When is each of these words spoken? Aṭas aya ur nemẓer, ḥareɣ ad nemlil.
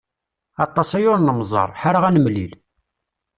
Aṭas 0.65 0.89
aya 0.97 1.07
ur 1.13 1.19
nemẓer, 1.21 1.69
ḥareɣ 1.81 2.03
ad 2.05 2.13
nemlil. 2.13 2.53